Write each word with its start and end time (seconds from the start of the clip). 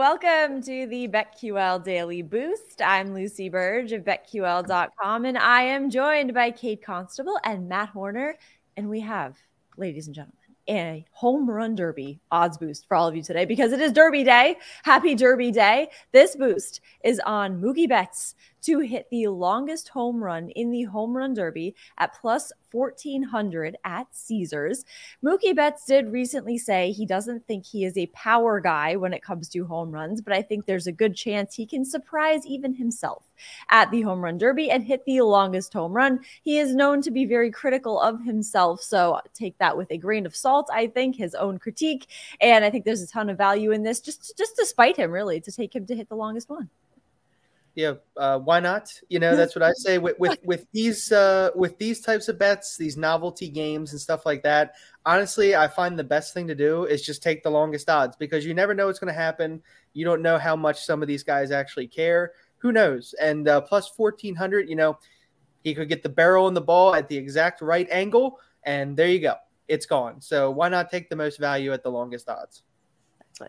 Welcome 0.00 0.62
to 0.62 0.86
the 0.86 1.08
BetQL 1.08 1.84
Daily 1.84 2.22
Boost. 2.22 2.80
I'm 2.80 3.12
Lucy 3.12 3.50
Burge 3.50 3.92
of 3.92 4.02
BetQL.com, 4.02 5.26
and 5.26 5.36
I 5.36 5.60
am 5.60 5.90
joined 5.90 6.32
by 6.32 6.52
Kate 6.52 6.82
Constable 6.82 7.38
and 7.44 7.68
Matt 7.68 7.90
Horner. 7.90 8.36
And 8.78 8.88
we 8.88 9.00
have, 9.00 9.36
ladies 9.76 10.06
and 10.06 10.14
gentlemen, 10.14 10.38
a 10.70 11.04
home 11.10 11.50
run 11.50 11.74
derby 11.74 12.18
odds 12.30 12.56
boost 12.56 12.88
for 12.88 12.96
all 12.96 13.08
of 13.08 13.14
you 13.14 13.22
today 13.22 13.44
because 13.44 13.72
it 13.72 13.80
is 13.82 13.92
Derby 13.92 14.24
Day. 14.24 14.56
Happy 14.84 15.14
Derby 15.14 15.50
Day. 15.50 15.90
This 16.12 16.34
boost 16.34 16.80
is 17.04 17.20
on 17.26 17.60
Mookie 17.60 17.86
Betts 17.86 18.34
to 18.62 18.80
hit 18.80 19.08
the 19.10 19.28
longest 19.28 19.88
home 19.88 20.22
run 20.22 20.50
in 20.50 20.70
the 20.70 20.84
home 20.84 21.16
run 21.16 21.34
derby 21.34 21.74
at 21.98 22.14
plus 22.20 22.52
1400 22.72 23.76
at 23.84 24.06
Caesars. 24.12 24.84
Mookie 25.24 25.54
Betts 25.54 25.84
did 25.84 26.12
recently 26.12 26.58
say 26.58 26.92
he 26.92 27.06
doesn't 27.06 27.46
think 27.46 27.66
he 27.66 27.84
is 27.84 27.96
a 27.96 28.06
power 28.08 28.60
guy 28.60 28.96
when 28.96 29.12
it 29.12 29.22
comes 29.22 29.48
to 29.50 29.64
home 29.64 29.90
runs, 29.90 30.20
but 30.20 30.32
I 30.32 30.42
think 30.42 30.66
there's 30.66 30.86
a 30.86 30.92
good 30.92 31.14
chance 31.14 31.54
he 31.54 31.66
can 31.66 31.84
surprise 31.84 32.46
even 32.46 32.74
himself 32.74 33.28
at 33.70 33.90
the 33.90 34.02
home 34.02 34.22
run 34.22 34.38
derby 34.38 34.70
and 34.70 34.84
hit 34.84 35.04
the 35.04 35.20
longest 35.22 35.72
home 35.72 35.92
run. 35.92 36.20
He 36.42 36.58
is 36.58 36.74
known 36.74 37.02
to 37.02 37.10
be 37.10 37.24
very 37.24 37.50
critical 37.50 38.00
of 38.00 38.22
himself, 38.22 38.80
so 38.82 39.20
take 39.34 39.58
that 39.58 39.76
with 39.76 39.90
a 39.90 39.98
grain 39.98 40.26
of 40.26 40.36
salt. 40.36 40.68
I 40.72 40.86
think 40.86 41.16
his 41.16 41.34
own 41.34 41.58
critique, 41.58 42.06
and 42.40 42.64
I 42.64 42.70
think 42.70 42.84
there's 42.84 43.02
a 43.02 43.06
ton 43.06 43.30
of 43.30 43.38
value 43.38 43.72
in 43.72 43.82
this 43.82 44.00
just 44.00 44.36
just 44.36 44.56
to 44.56 44.66
spite 44.66 44.96
him 44.96 45.10
really 45.10 45.40
to 45.40 45.52
take 45.52 45.74
him 45.74 45.86
to 45.86 45.96
hit 45.96 46.08
the 46.08 46.16
longest 46.16 46.48
one 46.48 46.68
yeah, 47.74 47.94
uh, 48.16 48.38
why 48.38 48.60
not? 48.60 48.92
You 49.08 49.20
know, 49.20 49.36
that's 49.36 49.54
what 49.54 49.62
I 49.62 49.72
say 49.72 49.98
with 49.98 50.18
with 50.18 50.38
with 50.44 50.66
these 50.72 51.12
uh, 51.12 51.50
with 51.54 51.78
these 51.78 52.00
types 52.00 52.28
of 52.28 52.38
bets, 52.38 52.76
these 52.76 52.96
novelty 52.96 53.48
games 53.48 53.92
and 53.92 54.00
stuff 54.00 54.26
like 54.26 54.42
that. 54.42 54.74
Honestly, 55.06 55.54
I 55.54 55.68
find 55.68 55.98
the 55.98 56.04
best 56.04 56.34
thing 56.34 56.46
to 56.48 56.54
do 56.54 56.84
is 56.84 57.02
just 57.02 57.22
take 57.22 57.42
the 57.42 57.50
longest 57.50 57.88
odds 57.88 58.16
because 58.16 58.44
you 58.44 58.54
never 58.54 58.74
know 58.74 58.86
what's 58.86 58.98
going 58.98 59.12
to 59.12 59.18
happen. 59.18 59.62
You 59.92 60.04
don't 60.04 60.22
know 60.22 60.38
how 60.38 60.56
much 60.56 60.84
some 60.84 61.00
of 61.02 61.08
these 61.08 61.22
guys 61.22 61.50
actually 61.50 61.86
care. 61.86 62.32
Who 62.58 62.72
knows? 62.72 63.14
And 63.20 63.48
uh, 63.48 63.60
plus 63.60 63.88
fourteen 63.88 64.34
hundred, 64.34 64.68
you 64.68 64.76
know, 64.76 64.98
he 65.62 65.74
could 65.74 65.88
get 65.88 66.02
the 66.02 66.08
barrel 66.08 66.48
and 66.48 66.56
the 66.56 66.60
ball 66.60 66.94
at 66.94 67.08
the 67.08 67.16
exact 67.16 67.60
right 67.60 67.88
angle, 67.90 68.38
and 68.64 68.96
there 68.96 69.08
you 69.08 69.20
go, 69.20 69.34
it's 69.68 69.86
gone. 69.86 70.20
So 70.20 70.50
why 70.50 70.68
not 70.68 70.90
take 70.90 71.08
the 71.08 71.16
most 71.16 71.38
value 71.38 71.72
at 71.72 71.82
the 71.82 71.90
longest 71.90 72.28
odds? 72.28 72.62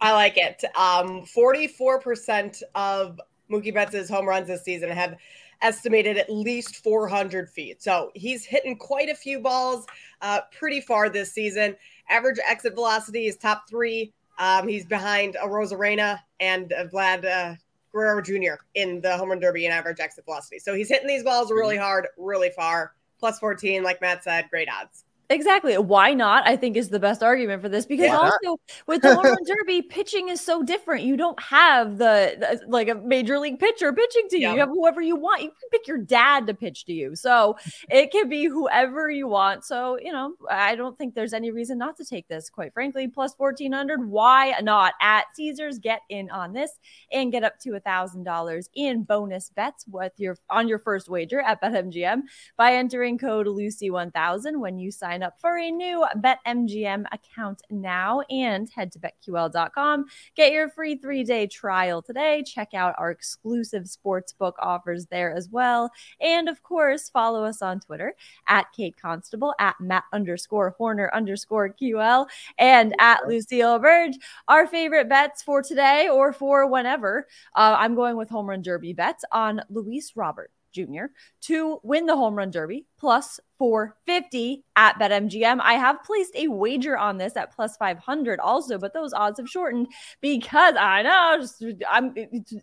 I 0.00 0.12
like 0.12 0.36
it. 0.36 0.62
Um, 0.76 1.24
44% 1.24 2.62
of 2.74 3.20
Mookie 3.50 3.74
Betts' 3.74 4.08
home 4.08 4.28
runs 4.28 4.48
this 4.48 4.62
season 4.62 4.90
have 4.90 5.16
estimated 5.62 6.16
at 6.16 6.30
least 6.30 6.76
400 6.76 7.48
feet. 7.50 7.82
So 7.82 8.10
he's 8.14 8.44
hitting 8.44 8.76
quite 8.76 9.08
a 9.08 9.14
few 9.14 9.40
balls 9.40 9.86
uh, 10.22 10.40
pretty 10.56 10.80
far 10.80 11.08
this 11.08 11.32
season. 11.32 11.76
Average 12.08 12.38
exit 12.48 12.74
velocity 12.74 13.26
is 13.26 13.36
top 13.36 13.64
three. 13.68 14.12
Um, 14.38 14.66
he's 14.66 14.86
behind 14.86 15.36
a 15.36 15.46
Arozarena 15.46 16.18
and 16.40 16.72
uh, 16.72 16.86
Vlad 16.86 17.24
uh, 17.24 17.54
Guerrero 17.92 18.22
Jr. 18.22 18.62
in 18.74 19.00
the 19.00 19.16
home 19.16 19.30
run 19.30 19.40
derby 19.40 19.66
and 19.66 19.74
average 19.74 20.00
exit 20.00 20.24
velocity. 20.24 20.58
So 20.58 20.74
he's 20.74 20.88
hitting 20.88 21.08
these 21.08 21.24
balls 21.24 21.50
really 21.50 21.76
hard, 21.76 22.06
really 22.16 22.50
far. 22.50 22.94
Plus 23.18 23.38
14, 23.38 23.82
like 23.82 24.00
Matt 24.00 24.24
said, 24.24 24.46
great 24.48 24.68
odds. 24.70 25.04
Exactly. 25.30 25.78
Why 25.78 26.12
not? 26.12 26.42
I 26.44 26.56
think 26.56 26.76
is 26.76 26.88
the 26.88 26.98
best 26.98 27.22
argument 27.22 27.62
for 27.62 27.68
this 27.68 27.86
because 27.86 28.10
also 28.10 28.58
with 28.88 29.00
the 29.00 29.14
home 29.14 29.24
run 29.24 29.36
derby, 29.46 29.80
pitching 29.80 30.28
is 30.28 30.40
so 30.40 30.60
different. 30.64 31.04
You 31.04 31.16
don't 31.16 31.40
have 31.40 31.98
the, 31.98 32.34
the, 32.36 32.60
like 32.66 32.88
a 32.88 32.96
major 32.96 33.38
league 33.38 33.60
pitcher 33.60 33.92
pitching 33.92 34.26
to 34.30 34.36
you. 34.36 34.48
Yeah. 34.48 34.54
You 34.54 34.58
have 34.58 34.70
whoever 34.70 35.00
you 35.00 35.14
want. 35.14 35.42
You 35.42 35.50
can 35.50 35.68
pick 35.70 35.86
your 35.86 35.98
dad 35.98 36.48
to 36.48 36.54
pitch 36.54 36.84
to 36.86 36.92
you. 36.92 37.14
So 37.14 37.56
it 37.88 38.10
can 38.10 38.28
be 38.28 38.46
whoever 38.46 39.08
you 39.08 39.28
want. 39.28 39.64
So, 39.64 40.00
you 40.02 40.10
know, 40.10 40.34
I 40.50 40.74
don't 40.74 40.98
think 40.98 41.14
there's 41.14 41.32
any 41.32 41.52
reason 41.52 41.78
not 41.78 41.96
to 41.98 42.04
take 42.04 42.26
this, 42.26 42.50
quite 42.50 42.74
frankly. 42.74 43.06
Plus 43.06 43.32
1400. 43.36 44.04
Why 44.04 44.56
not? 44.62 44.94
At 45.00 45.26
Caesars, 45.36 45.78
get 45.78 46.00
in 46.08 46.28
on 46.30 46.52
this 46.52 46.72
and 47.12 47.30
get 47.30 47.44
up 47.44 47.56
to 47.60 47.76
a 47.76 47.80
thousand 47.80 48.24
dollars 48.24 48.68
in 48.74 49.04
bonus 49.04 49.48
bets 49.50 49.84
with 49.86 50.12
your 50.16 50.36
on 50.50 50.66
your 50.66 50.80
first 50.80 51.08
wager 51.08 51.40
at 51.40 51.62
BetMGM 51.62 52.22
by 52.56 52.74
entering 52.74 53.16
code 53.16 53.46
Lucy1000 53.46 54.58
when 54.58 54.80
you 54.80 54.90
sign 54.90 55.19
sign 55.20 55.26
up 55.26 55.38
for 55.40 55.58
a 55.58 55.70
new 55.70 56.06
BetMGM 56.16 57.04
account 57.12 57.62
now 57.70 58.20
and 58.30 58.68
head 58.70 58.92
to 58.92 58.98
betql.com. 58.98 60.06
Get 60.34 60.52
your 60.52 60.68
free 60.70 60.96
three 60.96 61.24
day 61.24 61.46
trial 61.46 62.02
today. 62.02 62.42
Check 62.42 62.74
out 62.74 62.94
our 62.98 63.10
exclusive 63.10 63.84
sportsbook 63.84 64.54
offers 64.60 65.06
there 65.06 65.34
as 65.34 65.48
well. 65.50 65.90
And 66.20 66.48
of 66.48 66.62
course, 66.62 67.10
follow 67.10 67.44
us 67.44 67.60
on 67.62 67.80
Twitter 67.80 68.14
at 68.48 68.72
Kate 68.74 68.96
Constable, 68.96 69.54
at 69.58 69.76
Matt 69.80 70.04
underscore 70.12 70.74
Horner 70.78 71.10
underscore 71.12 71.74
QL, 71.80 72.26
and 72.58 72.94
at 72.98 73.26
Lucille 73.26 73.78
Burge. 73.78 74.16
Our 74.48 74.66
favorite 74.66 75.08
bets 75.08 75.42
for 75.42 75.62
today 75.62 76.08
or 76.08 76.32
for 76.32 76.66
whenever. 76.66 77.26
Uh, 77.54 77.76
I'm 77.78 77.94
going 77.94 78.16
with 78.16 78.30
home 78.30 78.48
run 78.48 78.62
derby 78.62 78.92
bets 78.92 79.24
on 79.32 79.60
Luis 79.68 80.12
Robert. 80.16 80.50
Jr. 80.72 81.06
to 81.42 81.80
win 81.82 82.06
the 82.06 82.16
home 82.16 82.36
run 82.36 82.52
derby 82.52 82.86
plus 83.00 83.40
450 83.58 84.64
at 84.76 84.98
BetMGM. 84.98 85.60
I 85.62 85.74
have 85.74 86.02
placed 86.04 86.34
a 86.36 86.48
wager 86.48 86.96
on 86.96 87.18
this 87.18 87.36
at 87.36 87.54
plus 87.54 87.76
500 87.78 88.38
also, 88.40 88.78
but 88.78 88.92
those 88.92 89.12
odds 89.12 89.38
have 89.38 89.48
shortened 89.48 89.88
because 90.20 90.74
I 90.78 91.02
know 91.02 91.38
just, 91.40 91.64
I'm 91.90 92.14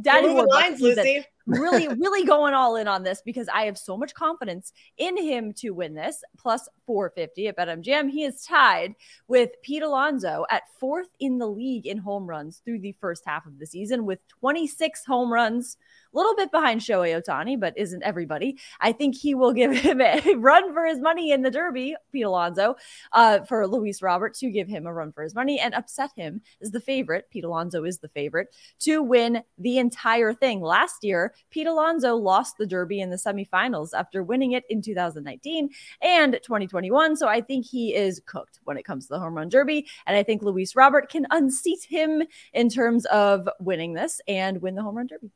daddy 0.00 0.28
lines, 0.28 0.80
Lucy. 0.80 1.24
really, 1.46 1.88
really 1.88 2.24
going 2.24 2.54
all 2.54 2.76
in 2.76 2.86
on 2.86 3.02
this 3.02 3.22
because 3.24 3.48
I 3.48 3.62
have 3.62 3.76
so 3.76 3.96
much 3.96 4.14
confidence 4.14 4.72
in 4.98 5.16
him 5.16 5.52
to 5.54 5.70
win 5.70 5.94
this. 5.94 6.22
Plus 6.38 6.68
450 6.86 7.48
at 7.48 7.56
BetMGM. 7.56 8.10
He 8.10 8.24
is 8.24 8.44
tied 8.44 8.94
with 9.28 9.50
Pete 9.62 9.82
Alonso 9.82 10.44
at 10.50 10.62
fourth 10.78 11.08
in 11.18 11.38
the 11.38 11.46
league 11.46 11.86
in 11.86 11.98
home 11.98 12.26
runs 12.26 12.62
through 12.64 12.80
the 12.80 12.96
first 13.00 13.22
half 13.26 13.46
of 13.46 13.58
the 13.58 13.66
season 13.66 14.06
with 14.06 14.20
26 14.40 15.04
home 15.04 15.32
runs 15.32 15.76
a 16.12 16.16
little 16.16 16.34
bit 16.34 16.50
behind 16.50 16.80
Shohei 16.80 17.20
Ohtani, 17.20 17.58
but 17.58 17.76
isn't 17.76 18.02
everybody. 18.02 18.58
I 18.80 18.92
think 18.92 19.14
he 19.14 19.34
will 19.34 19.52
give 19.52 19.72
him 19.72 20.00
a 20.00 20.19
run 20.36 20.72
for 20.72 20.86
his 20.86 20.98
money 20.98 21.32
in 21.32 21.42
the 21.42 21.50
Derby, 21.50 21.94
Pete 22.12 22.24
Alonso, 22.24 22.76
uh, 23.12 23.40
for 23.40 23.66
Luis 23.66 24.02
Robert 24.02 24.34
to 24.34 24.50
give 24.50 24.68
him 24.68 24.86
a 24.86 24.92
run 24.92 25.12
for 25.12 25.22
his 25.22 25.34
money 25.34 25.58
and 25.58 25.74
upset 25.74 26.10
him 26.16 26.40
as 26.60 26.70
the 26.70 26.80
favorite. 26.80 27.28
Pete 27.30 27.44
Alonso 27.44 27.84
is 27.84 27.98
the 27.98 28.08
favorite 28.08 28.54
to 28.80 29.02
win 29.02 29.42
the 29.58 29.78
entire 29.78 30.32
thing. 30.32 30.60
Last 30.60 31.04
year, 31.04 31.34
Pete 31.50 31.66
Alonso 31.66 32.16
lost 32.16 32.56
the 32.58 32.66
Derby 32.66 33.00
in 33.00 33.10
the 33.10 33.16
semifinals 33.16 33.90
after 33.94 34.22
winning 34.22 34.52
it 34.52 34.64
in 34.68 34.82
2019 34.82 35.70
and 36.02 36.32
2021. 36.42 37.16
So 37.16 37.28
I 37.28 37.40
think 37.40 37.66
he 37.66 37.94
is 37.94 38.20
cooked 38.26 38.60
when 38.64 38.76
it 38.76 38.84
comes 38.84 39.06
to 39.06 39.14
the 39.14 39.20
home 39.20 39.34
run 39.34 39.48
Derby. 39.48 39.86
And 40.06 40.16
I 40.16 40.22
think 40.22 40.42
Luis 40.42 40.76
Robert 40.76 41.10
can 41.10 41.26
unseat 41.30 41.84
him 41.84 42.22
in 42.52 42.68
terms 42.68 43.06
of 43.06 43.48
winning 43.58 43.94
this 43.94 44.20
and 44.28 44.60
win 44.62 44.74
the 44.74 44.82
home 44.82 44.96
run 44.96 45.06
Derby. 45.06 45.30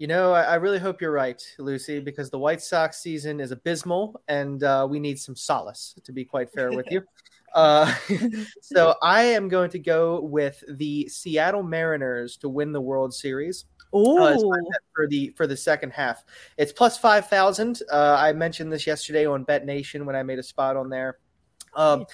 You 0.00 0.06
know, 0.06 0.32
I, 0.32 0.44
I, 0.44 0.54
really 0.54 0.78
hope 0.78 1.02
you're 1.02 1.12
right, 1.12 1.42
Lucy, 1.58 2.00
because 2.00 2.30
the 2.30 2.38
White 2.38 2.62
Sox 2.62 3.02
season 3.02 3.38
is 3.38 3.50
abysmal 3.50 4.18
and 4.28 4.64
uh, 4.64 4.86
we 4.88 4.98
need 4.98 5.18
some 5.18 5.36
solace, 5.36 5.94
to 6.02 6.10
be 6.10 6.24
quite 6.24 6.50
fair 6.50 6.72
with 6.72 6.86
you. 6.90 7.02
Uh, 7.52 7.92
so 8.62 8.94
I 9.02 9.22
am 9.24 9.48
going 9.48 9.70
to 9.70 9.80
go 9.80 10.20
with 10.20 10.62
the 10.68 11.08
Seattle 11.08 11.64
Mariners 11.64 12.36
to 12.36 12.48
win 12.48 12.70
the 12.70 12.80
World 12.80 13.12
Series. 13.12 13.64
Uh, 13.92 14.36
for 14.94 15.08
the 15.08 15.34
for 15.36 15.48
the 15.48 15.56
second 15.56 15.90
half, 15.90 16.22
it's 16.58 16.72
plus 16.72 16.96
five 16.96 17.26
thousand. 17.28 17.82
Uh, 17.90 18.14
I 18.16 18.32
mentioned 18.34 18.72
this 18.72 18.86
yesterday 18.86 19.26
on 19.26 19.42
Bet 19.42 19.66
Nation 19.66 20.06
when 20.06 20.14
I 20.14 20.22
made 20.22 20.38
a 20.38 20.44
spot 20.44 20.76
on 20.76 20.90
there. 20.90 21.18
Um, 21.74 22.06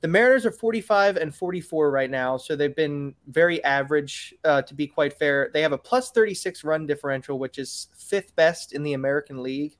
the 0.00 0.08
Mariners 0.08 0.46
are 0.46 0.52
45 0.52 1.18
and 1.18 1.34
44 1.34 1.90
right 1.90 2.10
now, 2.10 2.38
so 2.38 2.56
they've 2.56 2.74
been 2.74 3.14
very 3.28 3.62
average. 3.64 4.34
Uh, 4.44 4.62
to 4.62 4.74
be 4.74 4.86
quite 4.86 5.12
fair, 5.12 5.50
they 5.52 5.60
have 5.60 5.72
a 5.72 5.78
plus 5.78 6.10
36 6.10 6.64
run 6.64 6.86
differential, 6.86 7.38
which 7.38 7.58
is 7.58 7.88
fifth 7.96 8.34
best 8.34 8.72
in 8.72 8.82
the 8.82 8.94
American 8.94 9.42
League. 9.42 9.76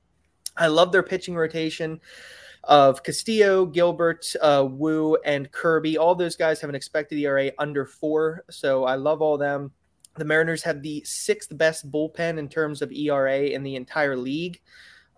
I 0.57 0.67
love 0.67 0.93
their 0.93 1.03
pitching 1.03 1.37
rotation 1.37 2.01
of 2.65 3.03
Castillo, 3.03 3.65
Gilbert, 3.65 4.27
uh, 4.43 4.67
Woo, 4.69 5.17
and 5.25 5.51
Kirby. 5.51 5.97
All 5.97 6.15
those 6.15 6.37
guys 6.37 6.61
have 6.61 6.69
an 6.69 6.77
expected 6.77 7.19
ERA 7.19 7.53
under 7.59 7.87
four, 7.87 8.45
so 8.51 8.85
I 8.85 8.97
love 8.97 9.23
all 9.23 9.39
them. 9.39 9.73
The 10.17 10.25
Mariners 10.27 10.63
have 10.65 10.83
the 10.83 11.03
sixth 11.05 11.57
best 11.57 11.91
bullpen 11.91 12.37
in 12.37 12.49
terms 12.49 12.83
of 12.83 12.93
ERA 12.93 13.41
in 13.41 13.63
the 13.63 13.77
entire 13.77 14.17
league. 14.17 14.61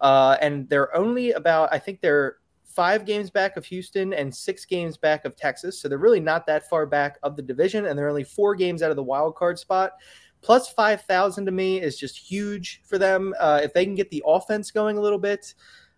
Uh, 0.00 0.36
and 0.40 0.68
they're 0.68 0.94
only 0.96 1.32
about, 1.32 1.70
I 1.72 1.78
think 1.78 2.00
they're 2.00 2.36
five 2.74 3.04
games 3.04 3.30
back 3.30 3.56
of 3.56 3.64
Houston 3.66 4.12
and 4.12 4.34
six 4.34 4.64
games 4.64 4.96
back 4.96 5.24
of 5.24 5.36
Texas. 5.36 5.80
So 5.80 5.88
they're 5.88 5.98
really 5.98 6.20
not 6.20 6.46
that 6.46 6.68
far 6.68 6.86
back 6.86 7.18
of 7.22 7.36
the 7.36 7.42
division, 7.42 7.86
and 7.86 7.98
they're 7.98 8.08
only 8.08 8.24
four 8.24 8.54
games 8.54 8.82
out 8.82 8.90
of 8.90 8.96
the 8.96 9.02
wild 9.02 9.36
card 9.36 9.58
spot. 9.58 9.92
Plus 10.40 10.68
5,000 10.72 11.46
to 11.46 11.52
me 11.52 11.80
is 11.80 11.96
just 11.96 12.18
huge 12.18 12.82
for 12.84 12.98
them. 12.98 13.32
Uh, 13.38 13.60
if 13.62 13.72
they 13.72 13.84
can 13.84 13.94
get 13.94 14.10
the 14.10 14.22
offense 14.26 14.70
going 14.70 14.98
a 14.98 15.00
little 15.00 15.18
bit, 15.18 15.54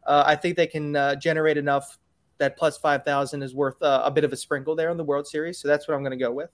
uh, 0.07 0.23
I 0.27 0.37
think 0.37 0.57
they 0.57 0.67
can 0.67 0.95
uh, 0.95 1.15
generate 1.17 1.57
enough 1.57 1.99
that 2.39 2.57
plus 2.57 2.77
5,000 2.77 3.43
is 3.43 3.55
worth 3.55 3.81
uh, 3.83 4.03
a 4.05 4.11
bit 4.11 4.25
of 4.25 4.33
a 4.33 4.37
sprinkle 4.37 4.77
there 4.77 4.91
in 4.91 4.97
the 4.97 5.05
World 5.05 5.27
Series. 5.27 5.59
So 5.59 5.69
that's 5.69 5.89
what 5.89 5.95
I'm 5.95 6.03
going 6.03 6.19
to 6.19 6.23
go 6.23 6.33
with. 6.33 6.51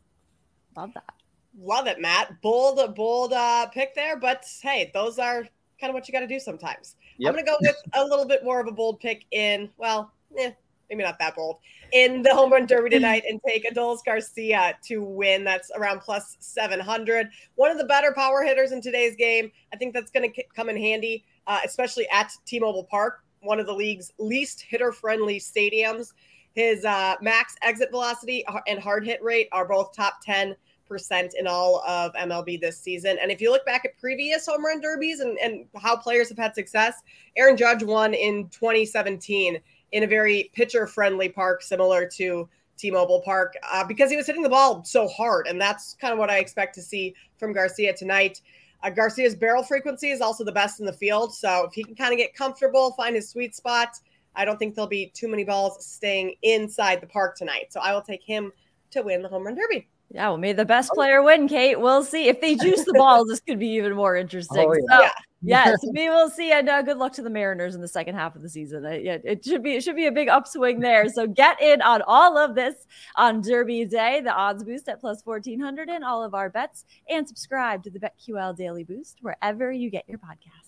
Love 0.77 0.91
that. 0.95 1.15
Love 1.59 1.89
it, 1.89 2.01
Matt. 2.01 2.41
Bold, 2.43 2.95
bold 2.95 3.33
uh, 3.33 3.67
pick 3.67 3.95
there. 3.95 4.17
But 4.17 4.45
hey, 4.63 4.91
those 4.95 5.19
are 5.19 5.47
kind 5.81 5.91
of 5.91 5.95
what 5.95 6.07
you 6.09 6.13
got 6.13 6.21
to 6.21 6.27
do 6.27 6.39
sometimes. 6.39 6.97
Yep. 7.19 7.29
I'm 7.29 7.35
going 7.35 7.45
to 7.45 7.51
go 7.51 7.57
with 7.61 7.77
a 7.95 8.05
little 8.05 8.27
bit 8.27 8.45
more 8.45 8.61
of 8.61 8.67
a 8.67 8.73
bold 8.73 9.01
pick 9.01 9.25
in, 9.31 9.71
well, 9.79 10.13
eh, 10.39 10.53
maybe 10.89 11.03
not 11.03 11.19
that 11.19 11.37
bold, 11.37 11.59
in 11.93 12.23
the 12.23 12.35
home 12.35 12.53
run 12.53 12.67
derby 12.67 12.91
tonight 12.91 13.23
and 13.29 13.41
take 13.47 13.65
Adolis 13.71 13.99
Garcia 14.05 14.77
to 14.87 15.03
win. 15.03 15.45
That's 15.45 15.71
around 15.77 16.01
plus 16.01 16.37
700. 16.41 17.29
One 17.55 17.71
of 17.71 17.79
the 17.79 17.85
better 17.85 18.13
power 18.13 18.43
hitters 18.43 18.73
in 18.73 18.81
today's 18.81 19.17
game. 19.17 19.51
I 19.73 19.77
think 19.77 19.95
that's 19.95 20.11
going 20.11 20.31
to 20.33 20.43
come 20.55 20.69
in 20.69 20.77
handy, 20.77 21.25
uh, 21.47 21.61
especially 21.65 22.07
at 22.13 22.33
T 22.47 22.59
Mobile 22.59 22.85
Park, 22.85 23.25
one 23.41 23.61
of 23.61 23.67
the 23.67 23.75
league's 23.75 24.13
least 24.19 24.63
hitter 24.63 24.93
friendly 24.93 25.39
stadiums. 25.39 26.13
His 26.55 26.85
uh, 26.85 27.15
max 27.23 27.55
exit 27.63 27.91
velocity 27.91 28.45
and 28.67 28.79
hard 28.81 29.07
hit 29.07 29.23
rate 29.23 29.49
are 29.53 29.67
both 29.67 29.95
top 29.95 30.15
10 30.25 30.57
percent 30.91 31.35
in 31.39 31.47
all 31.47 31.83
of 31.87 32.13
MLB 32.15 32.61
this 32.61 32.79
season. 32.79 33.17
And 33.23 33.31
if 33.31 33.41
you 33.41 33.51
look 33.51 33.65
back 33.65 33.85
at 33.87 33.97
previous 33.97 34.47
home 34.47 34.65
run 34.65 34.81
derbies 34.81 35.21
and, 35.21 35.39
and 35.39 35.65
how 35.81 35.97
players 35.97 36.29
have 36.29 36.37
had 36.37 36.55
success, 36.55 37.01
Aaron 37.37 37.57
Judge 37.57 37.83
won 37.83 38.13
in 38.13 38.49
2017 38.49 39.59
in 39.93 40.03
a 40.03 40.07
very 40.07 40.51
pitcher 40.53 40.87
friendly 40.87 41.29
park, 41.29 41.63
similar 41.63 42.07
to 42.17 42.49
T 42.77 42.91
Mobile 42.91 43.23
Park, 43.25 43.55
uh, 43.73 43.85
because 43.85 44.11
he 44.11 44.17
was 44.17 44.27
hitting 44.27 44.43
the 44.43 44.49
ball 44.49 44.85
so 44.85 45.07
hard. 45.09 45.47
And 45.47 45.61
that's 45.61 45.95
kind 46.01 46.13
of 46.13 46.19
what 46.19 46.29
I 46.29 46.39
expect 46.39 46.75
to 46.75 46.83
see 46.83 47.15
from 47.39 47.53
Garcia 47.53 47.95
tonight. 47.97 48.43
Uh, 48.83 48.91
Garcia's 48.91 49.37
barrel 49.37 49.63
frequency 49.63 50.11
is 50.11 50.21
also 50.21 50.43
the 50.43 50.53
best 50.53 50.81
in 50.81 50.87
the 50.87 50.93
field. 50.93 51.35
So 51.35 51.67
if 51.67 51.73
he 51.73 51.85
can 51.85 51.95
kind 51.95 52.13
of 52.13 52.19
get 52.19 52.35
comfortable, 52.35 52.93
find 52.93 53.15
his 53.15 53.29
sweet 53.29 53.55
spot, 53.55 53.91
I 54.35 54.45
don't 54.45 54.59
think 54.59 54.75
there'll 54.75 54.89
be 54.89 55.13
too 55.15 55.29
many 55.29 55.45
balls 55.45 55.85
staying 55.87 56.35
inside 56.43 57.01
the 57.01 57.07
park 57.07 57.37
tonight. 57.37 57.73
So 57.73 57.81
I 57.81 57.93
will 57.93 58.03
take 58.03 58.23
him 58.23 58.53
to 58.91 59.03
win 59.03 59.23
the 59.23 59.29
home 59.29 59.45
run 59.45 59.55
derby. 59.55 59.87
Yeah, 60.13 60.29
well, 60.29 60.39
may 60.39 60.53
the 60.53 60.65
best 60.77 60.93
player 60.93 61.23
win, 61.23 61.49
Kate. 61.49 61.81
We'll 61.81 62.03
see. 62.03 62.29
If 62.29 62.41
they 62.41 62.57
juice 62.57 62.85
the 62.85 62.95
ball, 62.95 63.25
this 63.25 63.41
could 63.41 63.59
be 63.59 63.69
even 63.69 63.95
more 63.95 64.17
interesting. 64.17 64.67
Oh, 64.69 64.75
yeah. 64.91 65.09
So, 65.09 65.15
yes, 65.43 65.79
we 65.95 66.09
will 66.09 66.29
see. 66.29 66.53
And 66.53 66.69
uh, 66.69 66.83
good 66.83 66.99
luck 66.99 67.13
to 67.15 67.23
the 67.23 67.31
Mariners 67.31 67.75
in 67.75 67.81
the 67.81 67.89
second 67.89 68.17
half 68.17 68.35
of 68.35 68.43
the 68.43 68.49
season. 68.49 68.85
Uh, 68.85 68.91
yeah, 68.91 69.19
it 69.25 69.45
should 69.45 69.63
be 69.63 69.77
it 69.77 69.85
should 69.85 69.97
be 69.97 70.07
a 70.07 70.13
big 70.13 70.29
upswing 70.29 70.81
there. 70.81 71.09
So 71.09 71.27
get 71.27 71.61
in 71.63 71.81
on 71.83 72.03
all 72.07 72.37
of 72.37 72.55
this 72.55 72.75
on 73.17 73.41
Derby 73.41 73.85
Day. 73.85 74.21
The 74.21 74.33
odds 74.33 74.65
boost 74.65 74.89
at 74.89 75.01
plus 75.01 75.23
fourteen 75.23 75.61
hundred 75.61 75.89
in 75.89 76.03
all 76.03 76.23
of 76.23 76.35
our 76.35 76.51
bets, 76.51 76.85
and 77.09 77.27
subscribe 77.27 77.83
to 77.85 77.91
the 77.91 78.01
BetQL 78.01 78.57
Daily 78.57 78.85
Boost 78.85 79.19
wherever 79.23 79.73
you 79.73 79.91
get 79.91 80.05
your 80.09 80.19
podcast. 80.19 80.60